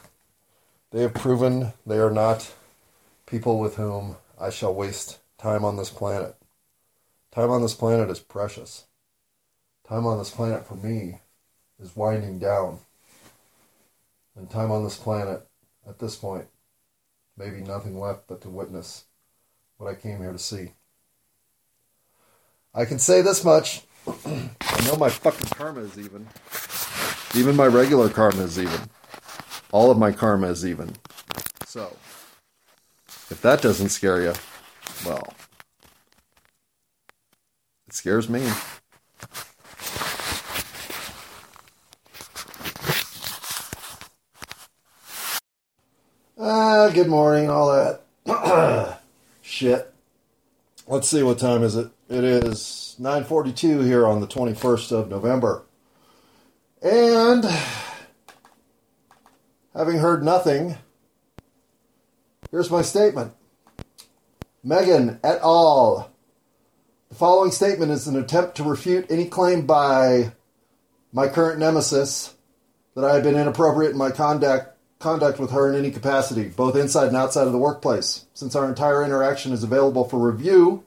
They 0.90 1.02
have 1.02 1.14
proven 1.14 1.72
they 1.86 1.98
are 1.98 2.10
not 2.10 2.52
people 3.26 3.58
with 3.58 3.76
whom 3.76 4.16
I 4.40 4.50
shall 4.50 4.74
waste 4.74 5.19
time 5.40 5.64
on 5.64 5.76
this 5.76 5.90
planet. 5.90 6.36
Time 7.32 7.50
on 7.50 7.62
this 7.62 7.74
planet 7.74 8.10
is 8.10 8.20
precious. 8.20 8.84
Time 9.88 10.04
on 10.04 10.18
this 10.18 10.30
planet 10.30 10.66
for 10.66 10.74
me 10.74 11.20
is 11.82 11.96
winding 11.96 12.38
down. 12.38 12.78
And 14.36 14.50
time 14.50 14.70
on 14.70 14.84
this 14.84 14.98
planet, 14.98 15.46
at 15.88 15.98
this 15.98 16.14
point, 16.14 16.46
maybe 17.38 17.62
nothing 17.62 17.98
left 17.98 18.28
but 18.28 18.42
to 18.42 18.50
witness 18.50 19.04
what 19.78 19.90
I 19.90 19.94
came 19.94 20.18
here 20.18 20.32
to 20.32 20.38
see. 20.38 20.72
I 22.74 22.84
can 22.84 22.98
say 22.98 23.22
this 23.22 23.42
much. 23.42 23.82
I 24.06 24.84
know 24.84 24.96
my 24.96 25.08
fucking 25.08 25.48
karma 25.48 25.80
is 25.80 25.98
even. 25.98 26.28
Even 27.34 27.56
my 27.56 27.66
regular 27.66 28.10
karma 28.10 28.42
is 28.42 28.58
even. 28.58 28.90
All 29.72 29.90
of 29.90 29.98
my 29.98 30.12
karma 30.12 30.48
is 30.48 30.66
even. 30.66 30.96
So, 31.66 31.96
if 33.30 33.40
that 33.42 33.62
doesn't 33.62 33.88
scare 33.88 34.20
you, 34.22 34.34
well, 35.04 35.34
it 37.86 37.94
scares 37.94 38.28
me. 38.28 38.48
Ah, 46.38 46.90
good 46.94 47.08
morning, 47.08 47.50
all 47.50 47.70
that 48.26 49.00
shit. 49.42 49.92
Let's 50.86 51.08
see 51.08 51.22
what 51.22 51.38
time 51.38 51.62
is 51.62 51.76
it. 51.76 51.90
It 52.08 52.24
is 52.24 52.96
9:42 52.98 53.84
here 53.84 54.06
on 54.06 54.20
the 54.20 54.26
21st 54.26 54.90
of 54.90 55.08
November. 55.08 55.62
And 56.82 57.44
having 59.74 59.98
heard 59.98 60.24
nothing, 60.24 60.76
here's 62.50 62.70
my 62.70 62.82
statement. 62.82 63.34
Megan 64.62 65.18
et 65.24 65.40
al. 65.42 66.10
The 67.08 67.14
following 67.14 67.50
statement 67.50 67.92
is 67.92 68.06
an 68.06 68.16
attempt 68.16 68.56
to 68.56 68.62
refute 68.62 69.10
any 69.10 69.26
claim 69.26 69.66
by 69.66 70.32
my 71.12 71.28
current 71.28 71.58
nemesis 71.58 72.34
that 72.94 73.04
I 73.04 73.14
have 73.14 73.24
been 73.24 73.36
inappropriate 73.36 73.92
in 73.92 73.98
my 73.98 74.10
conduct 74.10 74.76
conduct 74.98 75.40
with 75.40 75.50
her 75.50 75.72
in 75.72 75.78
any 75.78 75.90
capacity, 75.90 76.48
both 76.48 76.76
inside 76.76 77.08
and 77.08 77.16
outside 77.16 77.46
of 77.46 77.52
the 77.52 77.58
workplace. 77.58 78.26
Since 78.34 78.54
our 78.54 78.68
entire 78.68 79.02
interaction 79.02 79.52
is 79.52 79.62
available 79.62 80.04
for 80.06 80.18
review, 80.18 80.84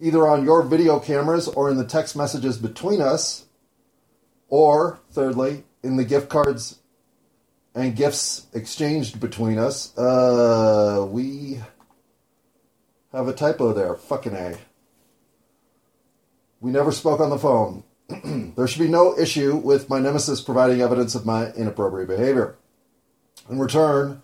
either 0.00 0.26
on 0.26 0.44
your 0.44 0.64
video 0.64 0.98
cameras 0.98 1.46
or 1.46 1.70
in 1.70 1.76
the 1.76 1.84
text 1.84 2.16
messages 2.16 2.58
between 2.58 3.00
us, 3.00 3.46
or 4.48 4.98
thirdly, 5.12 5.62
in 5.84 5.96
the 5.96 6.04
gift 6.04 6.28
cards 6.28 6.80
and 7.76 7.94
gifts 7.94 8.48
exchanged 8.52 9.20
between 9.20 9.56
us, 9.56 9.96
uh, 9.96 11.06
we 11.08 11.60
have 13.14 13.28
a 13.28 13.32
typo 13.32 13.72
there. 13.72 13.94
Fucking 13.94 14.34
A. 14.34 14.56
We 16.60 16.70
never 16.70 16.92
spoke 16.92 17.20
on 17.20 17.30
the 17.30 17.38
phone. 17.38 17.84
there 18.56 18.66
should 18.66 18.82
be 18.82 18.88
no 18.88 19.18
issue 19.18 19.56
with 19.56 19.88
my 19.88 19.98
nemesis 19.98 20.40
providing 20.40 20.80
evidence 20.80 21.14
of 21.14 21.26
my 21.26 21.52
inappropriate 21.52 22.08
behavior. 22.08 22.56
In 23.48 23.58
return, 23.58 24.22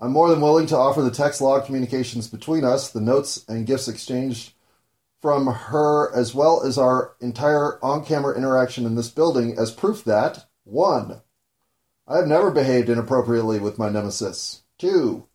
I'm 0.00 0.12
more 0.12 0.28
than 0.28 0.40
willing 0.40 0.66
to 0.66 0.76
offer 0.76 1.02
the 1.02 1.10
text 1.10 1.40
log 1.40 1.66
communications 1.66 2.28
between 2.28 2.64
us, 2.64 2.90
the 2.90 3.00
notes 3.00 3.44
and 3.48 3.66
gifts 3.66 3.88
exchanged 3.88 4.52
from 5.20 5.46
her, 5.46 6.14
as 6.14 6.34
well 6.34 6.62
as 6.64 6.78
our 6.78 7.16
entire 7.20 7.82
on 7.84 8.04
camera 8.04 8.36
interaction 8.36 8.86
in 8.86 8.94
this 8.94 9.10
building, 9.10 9.56
as 9.58 9.72
proof 9.72 10.04
that 10.04 10.46
1. 10.64 11.20
I 12.06 12.16
have 12.16 12.28
never 12.28 12.50
behaved 12.50 12.88
inappropriately 12.88 13.58
with 13.58 13.78
my 13.78 13.88
nemesis. 13.88 14.62
2. 14.78 15.26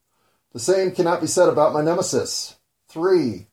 The 0.54 0.60
same 0.60 0.92
cannot 0.92 1.20
be 1.20 1.28
said 1.28 1.50
about 1.50 1.74
my 1.74 1.82
nemesis. 1.82 2.56
3. 2.94 3.48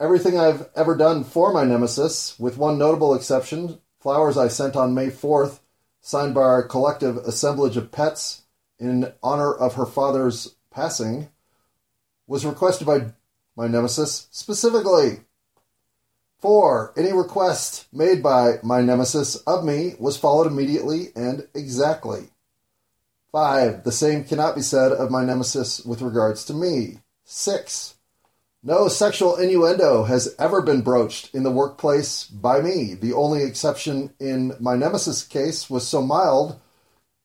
Everything 0.00 0.36
I've 0.36 0.68
ever 0.74 0.96
done 0.96 1.22
for 1.22 1.52
my 1.52 1.62
nemesis, 1.62 2.36
with 2.36 2.58
one 2.58 2.78
notable 2.78 3.14
exception, 3.14 3.78
flowers 4.00 4.36
I 4.36 4.48
sent 4.48 4.74
on 4.74 4.92
May 4.92 5.06
4th, 5.06 5.60
signed 6.00 6.34
by 6.34 6.40
our 6.40 6.64
collective 6.64 7.16
assemblage 7.18 7.76
of 7.76 7.92
pets 7.92 8.42
in 8.80 9.12
honor 9.22 9.54
of 9.54 9.74
her 9.74 9.86
father's 9.86 10.56
passing 10.72 11.28
was 12.26 12.44
requested 12.44 12.84
by 12.84 13.12
my 13.56 13.68
nemesis 13.68 14.26
specifically. 14.32 15.20
Four, 16.40 16.92
any 16.96 17.12
request 17.12 17.86
made 17.92 18.20
by 18.20 18.54
my 18.64 18.80
nemesis 18.80 19.36
of 19.36 19.64
me 19.64 19.94
was 20.00 20.16
followed 20.16 20.48
immediately 20.48 21.12
and 21.14 21.46
exactly. 21.54 22.30
Five, 23.30 23.84
the 23.84 23.92
same 23.92 24.24
cannot 24.24 24.56
be 24.56 24.62
said 24.62 24.90
of 24.90 25.12
my 25.12 25.24
nemesis 25.24 25.84
with 25.84 26.02
regards 26.02 26.44
to 26.46 26.52
me. 26.52 26.98
Six, 27.24 27.94
no 28.62 28.86
sexual 28.88 29.36
innuendo 29.36 30.04
has 30.04 30.34
ever 30.38 30.62
been 30.62 30.82
broached 30.82 31.34
in 31.34 31.42
the 31.42 31.50
workplace 31.50 32.24
by 32.24 32.60
me. 32.60 32.94
The 32.94 33.12
only 33.12 33.42
exception 33.42 34.14
in 34.20 34.54
my 34.60 34.76
nemesis 34.76 35.24
case 35.24 35.68
was 35.68 35.86
so 35.86 36.00
mild 36.00 36.60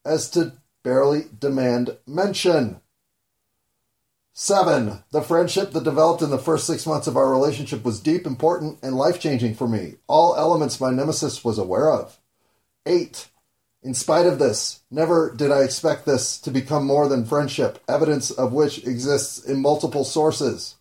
as 0.04 0.28
to 0.30 0.54
barely 0.82 1.26
demand 1.38 1.96
mention. 2.06 2.80
Seven, 4.32 5.02
the 5.10 5.22
friendship 5.22 5.72
that 5.72 5.84
developed 5.84 6.22
in 6.22 6.30
the 6.30 6.38
first 6.38 6.66
six 6.66 6.86
months 6.86 7.06
of 7.06 7.16
our 7.16 7.30
relationship 7.30 7.84
was 7.84 8.00
deep, 8.00 8.26
important, 8.26 8.78
and 8.82 8.96
life 8.96 9.20
changing 9.20 9.54
for 9.54 9.68
me. 9.68 9.96
All 10.06 10.36
elements 10.36 10.80
my 10.80 10.90
nemesis 10.90 11.44
was 11.44 11.58
aware 11.58 11.90
of. 11.90 12.18
Eight, 12.86 13.28
in 13.82 13.94
spite 13.94 14.26
of 14.26 14.38
this, 14.38 14.80
never 14.90 15.32
did 15.34 15.50
I 15.50 15.62
expect 15.62 16.06
this 16.06 16.38
to 16.40 16.50
become 16.50 16.84
more 16.84 17.08
than 17.08 17.24
friendship, 17.24 17.82
evidence 17.88 18.30
of 18.30 18.52
which 18.52 18.86
exists 18.86 19.44
in 19.44 19.60
multiple 19.60 20.04
sources. 20.04 20.76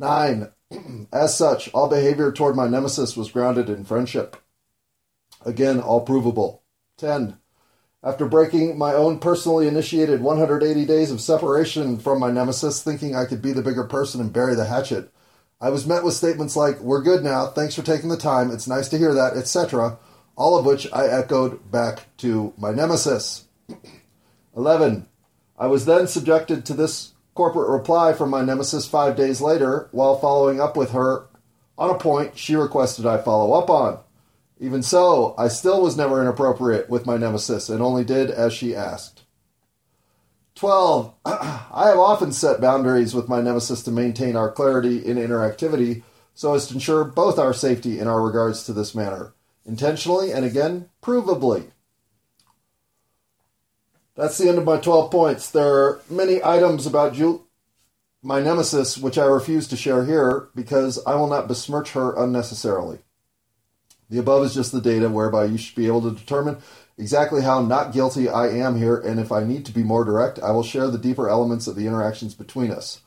Nine, 0.00 0.50
as 1.12 1.36
such, 1.36 1.68
all 1.74 1.86
behavior 1.86 2.32
toward 2.32 2.56
my 2.56 2.66
nemesis 2.66 3.18
was 3.18 3.30
grounded 3.30 3.68
in 3.68 3.84
friendship. 3.84 4.34
Again, 5.44 5.78
all 5.78 6.00
provable. 6.00 6.62
Ten, 6.96 7.36
after 8.02 8.24
breaking 8.24 8.78
my 8.78 8.94
own 8.94 9.18
personally 9.18 9.68
initiated 9.68 10.22
180 10.22 10.86
days 10.86 11.10
of 11.10 11.20
separation 11.20 11.98
from 11.98 12.18
my 12.18 12.30
nemesis, 12.30 12.82
thinking 12.82 13.14
I 13.14 13.26
could 13.26 13.42
be 13.42 13.52
the 13.52 13.60
bigger 13.60 13.84
person 13.84 14.22
and 14.22 14.32
bury 14.32 14.54
the 14.54 14.64
hatchet, 14.64 15.12
I 15.60 15.68
was 15.68 15.86
met 15.86 16.02
with 16.02 16.14
statements 16.14 16.56
like, 16.56 16.80
We're 16.80 17.02
good 17.02 17.22
now, 17.22 17.48
thanks 17.48 17.74
for 17.74 17.82
taking 17.82 18.08
the 18.08 18.16
time, 18.16 18.50
it's 18.50 18.66
nice 18.66 18.88
to 18.88 18.98
hear 18.98 19.12
that, 19.12 19.36
etc., 19.36 19.98
all 20.34 20.56
of 20.56 20.64
which 20.64 20.90
I 20.94 21.08
echoed 21.08 21.70
back 21.70 22.06
to 22.18 22.54
my 22.56 22.70
nemesis. 22.70 23.44
11. 24.56 25.06
I 25.58 25.66
was 25.66 25.84
then 25.84 26.06
subjected 26.06 26.64
to 26.64 26.72
this 26.72 27.12
corporate 27.40 27.70
reply 27.70 28.12
from 28.12 28.28
my 28.28 28.42
nemesis 28.42 28.86
five 28.86 29.16
days 29.16 29.40
later 29.40 29.88
while 29.92 30.18
following 30.18 30.60
up 30.60 30.76
with 30.76 30.90
her 30.90 31.26
on 31.78 31.88
a 31.88 31.96
point 31.96 32.36
she 32.36 32.54
requested 32.54 33.06
I 33.06 33.16
follow 33.16 33.54
up 33.54 33.70
on. 33.70 33.98
Even 34.58 34.82
so, 34.82 35.34
I 35.38 35.48
still 35.48 35.80
was 35.80 35.96
never 35.96 36.20
inappropriate 36.20 36.90
with 36.90 37.06
my 37.06 37.16
nemesis 37.16 37.70
and 37.70 37.80
only 37.80 38.04
did 38.04 38.30
as 38.30 38.52
she 38.52 38.76
asked. 38.76 39.22
12. 40.56 41.14
I 41.24 41.86
have 41.88 41.98
often 41.98 42.30
set 42.30 42.60
boundaries 42.60 43.14
with 43.14 43.26
my 43.26 43.40
nemesis 43.40 43.82
to 43.84 43.90
maintain 43.90 44.36
our 44.36 44.52
clarity 44.52 44.98
in 44.98 45.16
interactivity 45.16 46.02
so 46.34 46.52
as 46.52 46.66
to 46.66 46.74
ensure 46.74 47.04
both 47.04 47.38
our 47.38 47.54
safety 47.54 47.98
in 47.98 48.06
our 48.06 48.20
regards 48.20 48.64
to 48.64 48.74
this 48.74 48.94
matter, 48.94 49.32
intentionally 49.64 50.30
and 50.30 50.44
again, 50.44 50.90
provably. 51.02 51.70
That's 54.16 54.38
the 54.38 54.48
end 54.48 54.58
of 54.58 54.64
my 54.64 54.78
12 54.78 55.10
points. 55.10 55.50
There 55.50 55.66
are 55.66 56.00
many 56.10 56.42
items 56.42 56.86
about 56.86 57.14
Ju- 57.14 57.46
my 58.22 58.40
nemesis 58.40 58.98
which 58.98 59.16
I 59.16 59.24
refuse 59.24 59.66
to 59.68 59.76
share 59.76 60.04
here 60.04 60.48
because 60.54 60.98
I 61.06 61.14
will 61.14 61.28
not 61.28 61.48
besmirch 61.48 61.92
her 61.92 62.14
unnecessarily. 62.16 62.98
The 64.10 64.18
above 64.18 64.44
is 64.44 64.54
just 64.54 64.72
the 64.72 64.80
data 64.80 65.08
whereby 65.08 65.44
you 65.44 65.56
should 65.56 65.76
be 65.76 65.86
able 65.86 66.02
to 66.02 66.10
determine 66.10 66.58
exactly 66.98 67.42
how 67.42 67.62
not 67.62 67.92
guilty 67.92 68.28
I 68.28 68.48
am 68.48 68.76
here, 68.76 68.96
and 68.96 69.20
if 69.20 69.32
I 69.32 69.44
need 69.44 69.64
to 69.66 69.72
be 69.72 69.84
more 69.84 70.04
direct, 70.04 70.38
I 70.40 70.50
will 70.50 70.64
share 70.64 70.88
the 70.88 70.98
deeper 70.98 71.28
elements 71.28 71.66
of 71.66 71.76
the 71.76 71.86
interactions 71.86 72.34
between 72.34 72.72
us, 72.72 73.00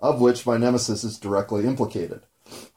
of 0.00 0.20
which 0.20 0.46
my 0.46 0.58
nemesis 0.58 1.02
is 1.02 1.18
directly 1.18 1.66
implicated. 1.66 2.22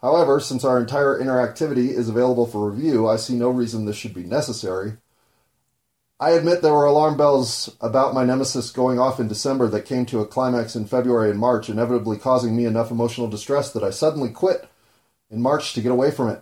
However, 0.02 0.40
since 0.40 0.64
our 0.64 0.80
entire 0.80 1.20
interactivity 1.20 1.90
is 1.90 2.10
available 2.10 2.48
for 2.48 2.70
review, 2.70 3.08
I 3.08 3.18
see 3.18 3.36
no 3.36 3.50
reason 3.50 3.86
this 3.86 3.98
should 3.98 4.14
be 4.14 4.24
necessary. 4.24 4.94
I 6.24 6.30
admit 6.30 6.62
there 6.62 6.72
were 6.72 6.86
alarm 6.86 7.18
bells 7.18 7.76
about 7.82 8.14
my 8.14 8.24
nemesis 8.24 8.72
going 8.72 8.98
off 8.98 9.20
in 9.20 9.28
December 9.28 9.68
that 9.68 9.84
came 9.84 10.06
to 10.06 10.22
a 10.22 10.26
climax 10.26 10.74
in 10.74 10.86
February 10.86 11.30
and 11.30 11.38
March, 11.38 11.68
inevitably 11.68 12.18
causing 12.18 12.56
me 12.56 12.64
enough 12.64 12.92
emotional 12.92 13.28
distress 13.28 13.74
that 13.74 13.84
I 13.84 13.90
suddenly 13.90 14.30
quit 14.30 14.70
in 15.30 15.42
March 15.42 15.74
to 15.74 15.82
get 15.82 15.92
away 15.92 16.12
from 16.12 16.30
it. 16.30 16.42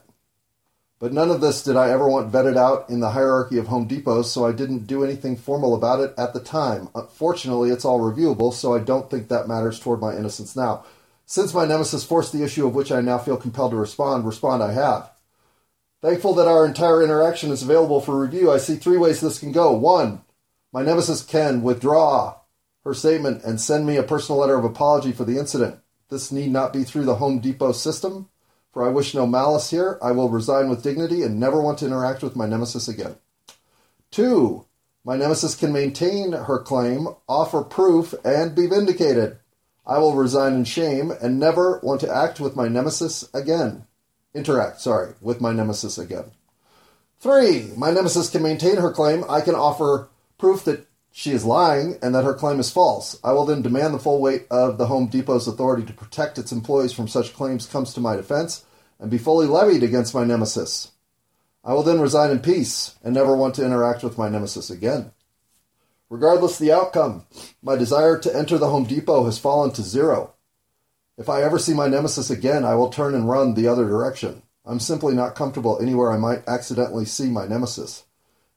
But 0.99 1.13
none 1.13 1.31
of 1.31 1.41
this 1.41 1.63
did 1.63 1.77
I 1.77 1.89
ever 1.89 2.07
want 2.07 2.31
vetted 2.31 2.57
out 2.57 2.91
in 2.91 2.99
the 2.99 3.09
hierarchy 3.09 3.57
of 3.57 3.69
Home 3.69 3.87
Depots, 3.87 4.25
so 4.25 4.45
I 4.45 4.51
didn't 4.51 4.85
do 4.85 5.03
anything 5.03 5.35
formal 5.35 5.73
about 5.73 5.99
it 5.99 6.13
at 6.15 6.35
the 6.35 6.41
time. 6.41 6.89
Fortunately, 7.09 7.71
it's 7.71 7.83
all 7.83 7.99
reviewable, 7.99 8.53
so 8.53 8.75
I 8.75 8.79
don't 8.81 9.09
think 9.09 9.29
that 9.29 9.47
matters 9.47 9.79
toward 9.79 9.99
my 9.99 10.15
innocence 10.15 10.55
now. 10.55 10.85
Since 11.25 11.55
my 11.55 11.65
nemesis 11.65 12.03
forced 12.03 12.33
the 12.33 12.43
issue 12.43 12.67
of 12.67 12.75
which 12.75 12.91
I 12.91 13.01
now 13.01 13.17
feel 13.17 13.35
compelled 13.35 13.71
to 13.71 13.77
respond, 13.77 14.27
respond 14.27 14.61
I 14.61 14.73
have. 14.73 15.10
Thankful 16.01 16.33
that 16.35 16.47
our 16.47 16.65
entire 16.65 17.03
interaction 17.03 17.51
is 17.51 17.61
available 17.61 18.01
for 18.01 18.19
review, 18.19 18.51
I 18.51 18.57
see 18.57 18.75
three 18.75 18.97
ways 18.97 19.21
this 19.21 19.37
can 19.37 19.51
go. 19.51 19.71
One, 19.71 20.21
my 20.73 20.81
nemesis 20.81 21.21
can 21.21 21.61
withdraw 21.61 22.37
her 22.83 22.93
statement 22.95 23.43
and 23.43 23.61
send 23.61 23.85
me 23.85 23.97
a 23.97 24.03
personal 24.03 24.39
letter 24.39 24.57
of 24.57 24.65
apology 24.65 25.11
for 25.11 25.25
the 25.25 25.37
incident. 25.37 25.79
This 26.09 26.31
need 26.31 26.51
not 26.51 26.73
be 26.73 26.83
through 26.83 27.05
the 27.05 27.15
Home 27.15 27.39
Depot 27.39 27.71
system. 27.73 28.29
For 28.73 28.83
I 28.83 28.89
wish 28.89 29.13
no 29.13 29.27
malice 29.27 29.69
here. 29.69 29.99
I 30.01 30.11
will 30.11 30.29
resign 30.29 30.69
with 30.69 30.81
dignity 30.81 31.23
and 31.23 31.39
never 31.39 31.61
want 31.61 31.79
to 31.79 31.85
interact 31.85 32.23
with 32.23 32.35
my 32.35 32.47
nemesis 32.47 32.87
again. 32.87 33.17
Two, 34.09 34.65
my 35.03 35.17
nemesis 35.17 35.55
can 35.55 35.73
maintain 35.73 36.31
her 36.31 36.59
claim, 36.59 37.09
offer 37.27 37.63
proof, 37.63 38.15
and 38.23 38.55
be 38.55 38.67
vindicated. 38.67 39.37
I 39.85 39.97
will 39.97 40.15
resign 40.15 40.53
in 40.53 40.63
shame 40.63 41.11
and 41.11 41.39
never 41.39 41.79
want 41.83 42.01
to 42.01 42.13
act 42.13 42.39
with 42.39 42.55
my 42.55 42.67
nemesis 42.67 43.29
again. 43.33 43.85
Interact, 44.33 44.79
sorry, 44.79 45.13
with 45.19 45.41
my 45.41 45.51
nemesis 45.51 45.97
again. 45.97 46.31
Three, 47.19 47.71
my 47.75 47.91
nemesis 47.91 48.29
can 48.29 48.41
maintain 48.41 48.77
her 48.77 48.91
claim. 48.91 49.23
I 49.29 49.41
can 49.41 49.55
offer 49.55 50.09
proof 50.37 50.63
that 50.65 50.87
she 51.11 51.31
is 51.31 51.45
lying 51.45 51.97
and 52.01 52.15
that 52.15 52.23
her 52.23 52.33
claim 52.33 52.59
is 52.59 52.71
false. 52.71 53.19
I 53.23 53.33
will 53.33 53.45
then 53.45 53.61
demand 53.61 53.93
the 53.93 53.99
full 53.99 54.21
weight 54.21 54.47
of 54.49 54.77
the 54.77 54.87
Home 54.87 55.07
Depot's 55.07 55.47
authority 55.47 55.83
to 55.85 55.93
protect 55.93 56.37
its 56.37 56.51
employees 56.51 56.93
from 56.93 57.07
such 57.07 57.33
claims 57.33 57.65
comes 57.65 57.93
to 57.93 57.99
my 57.99 58.15
defense 58.15 58.65
and 58.99 59.11
be 59.11 59.17
fully 59.17 59.47
levied 59.47 59.83
against 59.83 60.15
my 60.15 60.23
nemesis. 60.23 60.91
I 61.63 61.73
will 61.73 61.83
then 61.83 61.99
resign 61.99 62.31
in 62.31 62.39
peace 62.39 62.95
and 63.03 63.13
never 63.13 63.35
want 63.35 63.55
to 63.55 63.65
interact 63.65 64.03
with 64.03 64.17
my 64.17 64.29
nemesis 64.29 64.69
again. 64.69 65.11
Regardless 66.09 66.57
the 66.57 66.71
outcome, 66.71 67.25
my 67.61 67.75
desire 67.75 68.17
to 68.17 68.35
enter 68.35 68.57
the 68.57 68.69
Home 68.69 68.85
Depot 68.85 69.25
has 69.25 69.37
fallen 69.37 69.71
to 69.71 69.81
zero. 69.81 70.33
If 71.21 71.29
I 71.29 71.43
ever 71.43 71.59
see 71.59 71.75
my 71.75 71.87
nemesis 71.87 72.31
again, 72.31 72.65
I 72.65 72.73
will 72.73 72.89
turn 72.89 73.13
and 73.13 73.29
run 73.29 73.53
the 73.53 73.67
other 73.67 73.87
direction. 73.87 74.41
I'm 74.65 74.79
simply 74.79 75.13
not 75.13 75.35
comfortable 75.35 75.79
anywhere 75.79 76.11
I 76.11 76.17
might 76.17 76.47
accidentally 76.47 77.05
see 77.05 77.29
my 77.29 77.45
nemesis. 77.45 78.05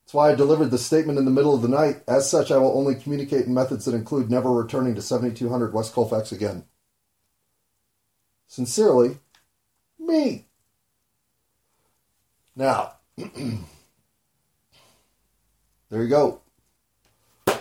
That's 0.00 0.14
why 0.14 0.32
I 0.32 0.34
delivered 0.34 0.70
the 0.70 0.78
statement 0.78 1.18
in 1.18 1.26
the 1.26 1.30
middle 1.30 1.54
of 1.54 1.60
the 1.60 1.68
night. 1.68 2.02
As 2.08 2.30
such, 2.30 2.50
I 2.50 2.56
will 2.56 2.74
only 2.74 2.94
communicate 2.94 3.44
in 3.44 3.52
methods 3.52 3.84
that 3.84 3.94
include 3.94 4.30
never 4.30 4.50
returning 4.50 4.94
to 4.94 5.02
7200 5.02 5.74
West 5.74 5.92
Colfax 5.92 6.32
again. 6.32 6.64
Sincerely, 8.46 9.18
me. 9.98 10.46
Now, 12.56 12.94
there 13.16 13.62
you 15.90 16.08
go. 16.08 16.40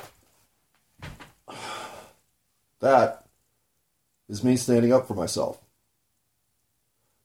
That 2.80 3.23
is 4.34 4.44
me 4.44 4.58
standing 4.58 4.92
up 4.92 5.08
for 5.08 5.14
myself. 5.14 5.60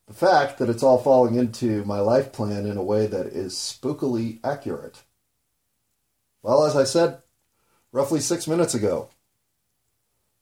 The 0.08 0.12
fact 0.12 0.58
that 0.58 0.68
it's 0.68 0.82
all 0.82 0.98
falling 0.98 1.36
into 1.36 1.82
my 1.86 2.00
life 2.00 2.32
plan 2.32 2.66
in 2.66 2.76
a 2.76 2.82
way 2.82 3.06
that 3.06 3.26
is 3.26 3.54
spookily 3.54 4.40
accurate. 4.44 5.02
Well, 6.42 6.64
as 6.64 6.76
I 6.76 6.84
said 6.84 7.22
roughly 7.92 8.20
six 8.20 8.46
minutes 8.46 8.74
ago, 8.74 9.08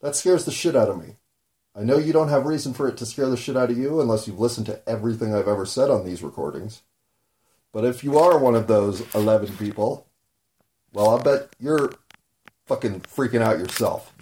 that 0.02 0.16
scares 0.16 0.44
the 0.44 0.50
shit 0.50 0.74
out 0.74 0.88
of 0.88 0.98
me. 0.98 1.14
I 1.72 1.85
know 1.85 1.98
you 1.98 2.12
don't 2.12 2.31
have 2.31 2.46
reason 2.46 2.74
for 2.74 2.88
it 2.88 2.96
to 2.96 3.07
scare 3.07 3.29
the 3.29 3.37
shit 3.37 3.57
out 3.57 3.70
of 3.70 3.79
you 3.79 4.00
unless 4.00 4.26
you've 4.26 4.40
listened 4.40 4.66
to 4.66 4.88
everything 4.88 5.33
I've 5.33 5.46
ever 5.46 5.66
said 5.66 5.88
on 5.88 6.05
these 6.05 6.22
recordings. 6.22 6.83
But 7.72 7.85
if 7.85 8.02
you 8.02 8.18
are 8.18 8.38
one 8.38 8.57
of 8.57 8.66
those 8.66 9.05
11 9.14 9.57
people, 9.57 10.09
well, 10.92 11.16
I 11.16 11.22
bet 11.22 11.48
you're 11.61 11.92
fucking 12.66 13.02
freaking 13.02 13.42
out 13.42 13.61
yourself. 13.61 14.12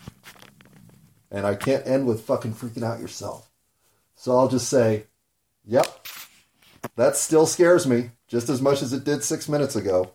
And 1.34 1.44
I 1.48 1.56
can't 1.56 1.84
end 1.84 2.06
with 2.06 2.20
fucking 2.20 2.54
freaking 2.54 2.84
out 2.84 3.00
yourself. 3.00 3.50
So 4.14 4.38
I'll 4.38 4.46
just 4.46 4.68
say, 4.68 5.06
yep, 5.64 6.06
that 6.94 7.16
still 7.16 7.44
scares 7.44 7.88
me 7.88 8.12
just 8.28 8.48
as 8.48 8.62
much 8.62 8.82
as 8.82 8.92
it 8.92 9.02
did 9.02 9.24
six 9.24 9.48
minutes 9.48 9.74
ago. 9.74 10.12